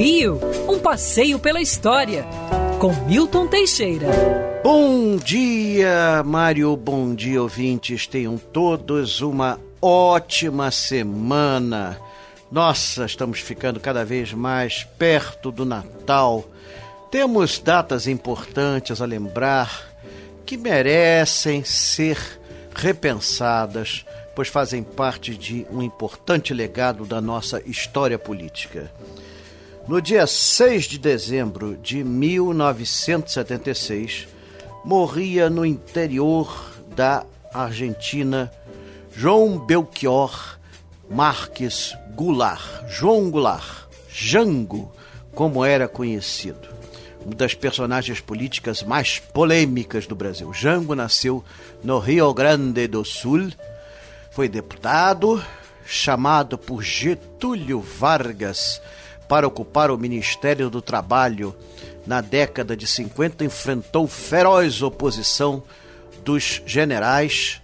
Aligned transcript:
Rio, 0.00 0.40
um 0.66 0.78
passeio 0.78 1.38
pela 1.38 1.60
história, 1.60 2.24
com 2.78 2.90
Milton 3.04 3.46
Teixeira. 3.46 4.06
Bom 4.64 5.16
dia, 5.16 6.22
Mário, 6.24 6.74
bom 6.74 7.14
dia, 7.14 7.42
ouvintes. 7.42 8.06
Tenham 8.06 8.38
todos 8.38 9.20
uma 9.20 9.60
ótima 9.78 10.70
semana. 10.70 12.00
Nossa, 12.50 13.04
estamos 13.04 13.40
ficando 13.40 13.78
cada 13.78 14.02
vez 14.02 14.32
mais 14.32 14.84
perto 14.84 15.52
do 15.52 15.66
Natal. 15.66 16.48
Temos 17.10 17.58
datas 17.58 18.06
importantes 18.06 19.02
a 19.02 19.04
lembrar 19.04 19.86
que 20.46 20.56
merecem 20.56 21.62
ser 21.62 22.16
repensadas, 22.74 24.06
pois 24.34 24.48
fazem 24.48 24.82
parte 24.82 25.36
de 25.36 25.66
um 25.70 25.82
importante 25.82 26.54
legado 26.54 27.04
da 27.04 27.20
nossa 27.20 27.60
história 27.66 28.18
política. 28.18 28.90
No 29.90 30.00
dia 30.00 30.24
6 30.24 30.84
de 30.84 30.98
dezembro 31.00 31.76
de 31.76 32.04
1976, 32.04 34.28
morria 34.84 35.50
no 35.50 35.66
interior 35.66 36.72
da 36.94 37.26
Argentina 37.52 38.52
João 39.12 39.58
Belchior 39.58 40.60
Marques 41.10 41.92
Goulart, 42.14 42.88
João 42.88 43.32
Goulart, 43.32 43.88
Jango, 44.08 44.92
como 45.34 45.64
era 45.64 45.88
conhecido. 45.88 46.68
Uma 47.26 47.34
das 47.34 47.54
personagens 47.54 48.20
políticas 48.20 48.84
mais 48.84 49.18
polêmicas 49.18 50.06
do 50.06 50.14
Brasil. 50.14 50.54
Jango 50.54 50.94
nasceu 50.94 51.44
no 51.82 51.98
Rio 51.98 52.32
Grande 52.32 52.86
do 52.86 53.04
Sul, 53.04 53.50
foi 54.30 54.48
deputado, 54.48 55.44
chamado 55.84 56.56
por 56.56 56.80
Getúlio 56.80 57.80
Vargas 57.80 58.80
para 59.30 59.46
ocupar 59.46 59.92
o 59.92 59.96
Ministério 59.96 60.68
do 60.68 60.82
Trabalho. 60.82 61.54
Na 62.04 62.20
década 62.20 62.76
de 62.76 62.84
50, 62.84 63.44
enfrentou 63.44 64.08
feroz 64.08 64.82
oposição 64.82 65.62
dos 66.24 66.60
generais 66.66 67.62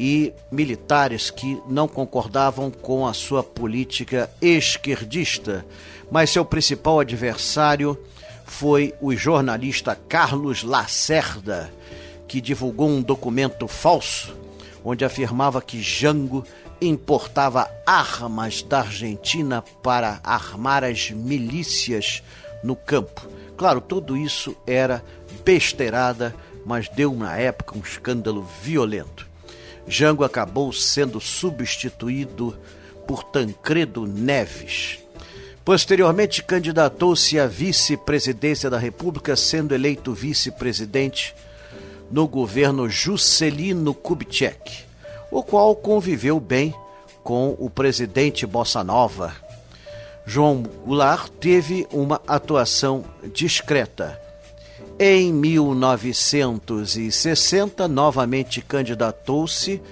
e 0.00 0.32
militares 0.50 1.30
que 1.30 1.60
não 1.68 1.86
concordavam 1.86 2.70
com 2.70 3.06
a 3.06 3.12
sua 3.12 3.42
política 3.42 4.30
esquerdista, 4.40 5.66
mas 6.10 6.30
seu 6.30 6.46
principal 6.46 7.00
adversário 7.00 7.98
foi 8.46 8.94
o 8.98 9.14
jornalista 9.14 9.94
Carlos 10.08 10.62
Lacerda, 10.62 11.70
que 12.26 12.40
divulgou 12.40 12.88
um 12.88 13.02
documento 13.02 13.68
falso 13.68 14.34
onde 14.86 15.04
afirmava 15.04 15.60
que 15.60 15.82
Jango 15.82 16.44
importava 16.80 17.68
armas 17.84 18.62
da 18.62 18.78
Argentina 18.78 19.60
para 19.82 20.20
armar 20.22 20.84
as 20.84 21.10
milícias 21.10 22.22
no 22.62 22.76
campo. 22.76 23.28
Claro, 23.56 23.80
tudo 23.80 24.16
isso 24.16 24.56
era 24.64 25.02
besteirada, 25.44 26.32
mas 26.64 26.88
deu 26.88 27.12
na 27.14 27.36
época 27.36 27.76
um 27.76 27.80
escândalo 27.80 28.46
violento. 28.62 29.26
Jango 29.88 30.22
acabou 30.22 30.72
sendo 30.72 31.20
substituído 31.20 32.56
por 33.08 33.24
Tancredo 33.24 34.06
Neves. 34.06 35.00
Posteriormente, 35.64 36.44
candidatou-se 36.44 37.40
à 37.40 37.48
vice-presidência 37.48 38.70
da 38.70 38.78
República, 38.78 39.34
sendo 39.34 39.74
eleito 39.74 40.14
vice-presidente 40.14 41.34
no 42.10 42.28
governo 42.28 42.88
Juscelino 42.88 43.94
Kubitschek 43.94 44.86
o 45.30 45.42
qual 45.42 45.76
conviveu 45.76 46.40
bem 46.40 46.74
com 47.22 47.54
o 47.58 47.68
presidente 47.68 48.46
Bossa 48.46 48.82
Nova. 48.84 49.34
João 50.24 50.62
Goulart 50.62 51.28
teve 51.40 51.86
uma 51.92 52.22
atuação 52.26 53.04
discreta. 53.34 54.18
Em 54.98 55.30
1960, 55.32 57.86
novamente 57.86 58.62
candidatou-se 58.62 59.82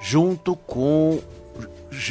junto 0.00 0.56
com 0.56 1.20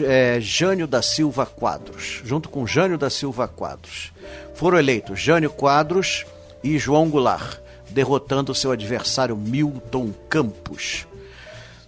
é, 0.04 0.40
Jânio 0.40 0.86
da 0.86 1.02
Silva 1.02 1.48
Quadros. 1.48 2.22
Junto 2.24 2.48
com 2.50 2.68
Jânio 2.68 3.00
da 3.00 3.10
Silva 3.10 3.48
Quadros. 3.48 4.14
Foram 4.54 4.78
eleitos 4.78 5.20
Jânio 5.20 5.50
Quadros 5.50 6.24
e 6.64 6.78
João 6.78 7.10
Goulart, 7.10 7.58
derrotando 7.90 8.56
seu 8.56 8.72
adversário 8.72 9.36
Milton 9.36 10.12
Campos. 10.30 11.08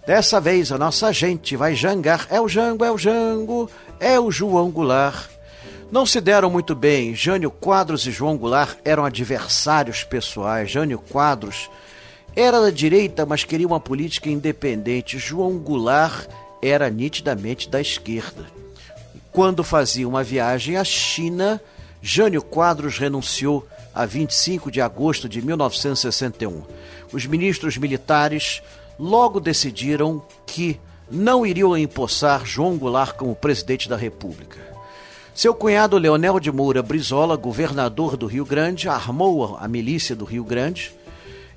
Dessa 0.06 0.40
vez 0.40 0.72
a 0.72 0.78
nossa 0.78 1.12
gente 1.12 1.56
vai 1.56 1.74
jangar. 1.74 2.26
É 2.28 2.40
o 2.40 2.48
Jango, 2.48 2.84
é 2.84 2.90
o 2.90 2.98
Jango, 2.98 3.70
é 4.00 4.18
o 4.18 4.30
João 4.30 4.70
Goulart. 4.70 5.30
Não 5.92 6.04
se 6.04 6.20
deram 6.20 6.50
muito 6.50 6.74
bem. 6.74 7.14
Jânio 7.14 7.50
Quadros 7.50 8.06
e 8.06 8.10
João 8.10 8.36
Goulart 8.36 8.78
eram 8.84 9.04
adversários 9.04 10.02
pessoais. 10.02 10.70
Jânio 10.70 10.98
Quadros 10.98 11.70
era 12.34 12.60
da 12.60 12.70
direita, 12.70 13.24
mas 13.26 13.44
queria 13.44 13.66
uma 13.66 13.78
política 13.78 14.28
independente. 14.28 15.18
João 15.18 15.58
Goulart 15.58 16.26
era 16.60 16.88
nitidamente 16.88 17.68
da 17.68 17.80
esquerda. 17.80 18.46
Quando 19.30 19.62
fazia 19.62 20.08
uma 20.08 20.24
viagem 20.24 20.76
à 20.76 20.84
China, 20.84 21.60
Jânio 22.00 22.42
Quadros 22.42 22.98
renunciou 22.98 23.66
a 23.94 24.06
25 24.06 24.70
de 24.70 24.80
agosto 24.80 25.28
de 25.28 25.42
1961. 25.42 26.62
Os 27.12 27.26
ministros 27.26 27.76
militares 27.76 28.62
logo 28.98 29.40
decidiram 29.40 30.22
que 30.46 30.80
não 31.10 31.44
iriam 31.44 31.76
empossar 31.76 32.46
João 32.46 32.76
Goulart 32.76 33.16
como 33.16 33.34
presidente 33.34 33.88
da 33.88 33.96
República. 33.96 34.58
Seu 35.34 35.54
cunhado 35.54 35.96
Leonel 35.96 36.38
de 36.38 36.52
Moura 36.52 36.82
Brizola, 36.82 37.36
governador 37.36 38.16
do 38.16 38.26
Rio 38.26 38.44
Grande, 38.44 38.88
armou 38.88 39.56
a 39.58 39.66
milícia 39.66 40.14
do 40.14 40.24
Rio 40.24 40.44
Grande 40.44 40.92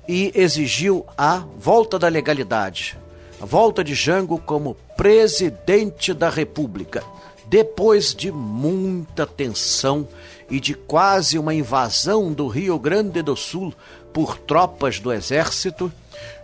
e 0.08 0.32
exigiu 0.34 1.04
a 1.16 1.44
volta 1.58 1.98
da 1.98 2.08
legalidade, 2.08 2.96
a 3.40 3.44
volta 3.44 3.84
de 3.84 3.94
Jango 3.94 4.38
como 4.38 4.74
presidente 4.96 6.14
da 6.14 6.28
República. 6.28 7.02
Depois 7.46 8.14
de 8.14 8.32
muita 8.32 9.26
tensão 9.26 10.08
e 10.50 10.58
de 10.58 10.74
quase 10.74 11.38
uma 11.38 11.54
invasão 11.54 12.32
do 12.32 12.48
Rio 12.48 12.78
Grande 12.78 13.22
do 13.22 13.36
Sul 13.36 13.72
por 14.12 14.38
tropas 14.38 14.98
do 14.98 15.12
exército, 15.12 15.92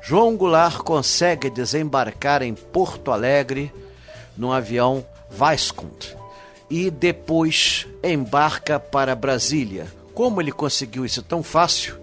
João 0.03 0.37
Goulart 0.37 0.79
consegue 0.79 1.49
desembarcar 1.49 2.43
em 2.43 2.55
Porto 2.55 3.11
Alegre 3.11 3.73
num 4.37 4.53
avião 4.53 5.05
Viscount 5.31 6.15
e 6.69 6.91
depois 6.91 7.87
embarca 8.03 8.79
para 8.79 9.17
Brasília. 9.17 9.87
Como 10.15 10.41
ele 10.41 10.53
conseguiu 10.53 11.05
isso 11.05 11.23
tão 11.23 11.43
fácil? 11.43 11.97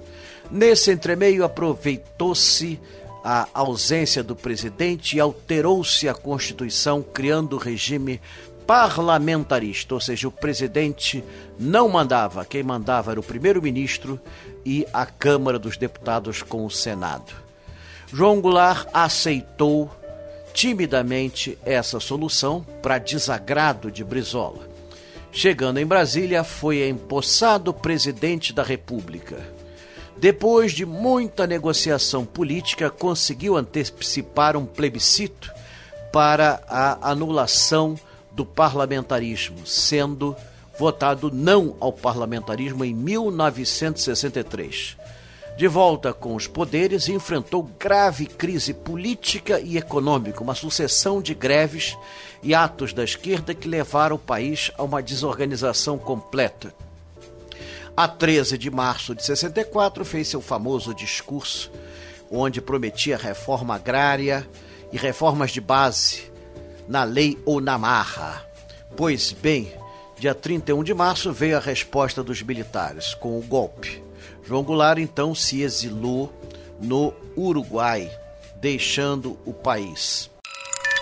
Nesse 0.51 0.91
entremeio 0.91 1.43
aproveitou-se 1.43 2.79
a 3.23 3.47
ausência 3.53 4.23
do 4.23 4.35
presidente 4.35 5.19
alterou-se 5.19 6.07
a 6.07 6.13
Constituição, 6.13 7.01
criando 7.01 7.55
o 7.55 7.59
regime 7.59 8.21
parlamentarista, 8.65 9.95
ou 9.95 9.99
seja, 9.99 10.27
o 10.27 10.31
presidente 10.31 11.23
não 11.59 11.89
mandava, 11.89 12.45
quem 12.45 12.61
mandava 12.61 13.11
era 13.11 13.19
o 13.19 13.23
primeiro-ministro 13.23 14.19
e 14.63 14.85
a 14.93 15.05
Câmara 15.05 15.57
dos 15.57 15.75
Deputados 15.75 16.43
com 16.43 16.65
o 16.65 16.69
Senado. 16.69 17.33
João 18.13 18.39
Goulart 18.39 18.87
aceitou 18.93 19.89
timidamente 20.53 21.57
essa 21.65 21.99
solução 21.99 22.65
para 22.81 22.99
desagrado 22.99 23.91
de 23.91 24.03
Brizola. 24.03 24.67
Chegando 25.31 25.79
em 25.79 25.85
Brasília, 25.85 26.43
foi 26.43 26.87
empossado 26.87 27.73
presidente 27.73 28.51
da 28.51 28.63
República. 28.63 29.58
Depois 30.19 30.73
de 30.73 30.85
muita 30.85 31.47
negociação 31.47 32.25
política, 32.25 32.89
conseguiu 32.89 33.55
antecipar 33.55 34.57
um 34.57 34.65
plebiscito 34.65 35.49
para 36.11 36.61
a 36.67 37.09
anulação 37.09 37.97
do 38.29 38.45
parlamentarismo, 38.45 39.65
sendo 39.65 40.35
votado 40.77 41.31
não 41.31 41.77
ao 41.79 41.93
parlamentarismo 41.93 42.83
em 42.83 42.93
1963. 42.93 44.97
De 45.57 45.69
volta 45.69 46.11
com 46.11 46.35
os 46.35 46.47
poderes, 46.47 47.07
enfrentou 47.07 47.63
grave 47.79 48.25
crise 48.25 48.73
política 48.73 49.61
e 49.61 49.77
econômica, 49.77 50.43
uma 50.43 50.53
sucessão 50.53 51.21
de 51.21 51.33
greves 51.33 51.97
e 52.43 52.53
atos 52.53 52.91
da 52.91 53.05
esquerda 53.05 53.53
que 53.53 53.69
levaram 53.69 54.17
o 54.17 54.19
país 54.19 54.69
a 54.77 54.83
uma 54.83 55.01
desorganização 55.01 55.97
completa. 55.97 56.73
A 57.95 58.07
13 58.07 58.57
de 58.57 58.71
março 58.71 59.13
de 59.13 59.23
64, 59.25 60.05
fez 60.05 60.27
seu 60.27 60.41
famoso 60.41 60.93
discurso, 60.93 61.71
onde 62.31 62.61
prometia 62.61 63.17
reforma 63.17 63.75
agrária 63.75 64.47
e 64.91 64.97
reformas 64.97 65.51
de 65.51 65.61
base 65.61 66.31
na 66.87 67.03
lei 67.03 67.37
ou 67.45 67.61
na 67.61 67.77
marra. 67.77 68.45
Pois 68.95 69.31
bem, 69.31 69.71
dia 70.17 70.33
31 70.33 70.83
de 70.83 70.93
março 70.93 71.31
veio 71.31 71.57
a 71.57 71.61
resposta 71.61 72.23
dos 72.23 72.41
militares 72.41 73.13
com 73.13 73.37
o 73.37 73.41
golpe. 73.41 74.03
João 74.43 74.63
Goulart 74.63 74.99
então 74.99 75.35
se 75.35 75.61
exilou 75.61 76.33
no 76.81 77.13
Uruguai, 77.37 78.09
deixando 78.55 79.37
o 79.45 79.53
país. 79.53 80.29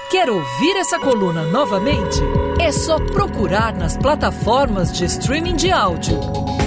Quer 0.10 0.30
ouvir 0.30 0.78
essa 0.78 1.00
coluna 1.00 1.44
novamente? 1.46 2.20
É 2.60 2.72
só 2.72 2.98
procurar 2.98 3.74
nas 3.74 3.98
plataformas 3.98 4.92
de 4.92 5.06
streaming 5.06 5.56
de 5.56 5.72
áudio. 5.72 6.47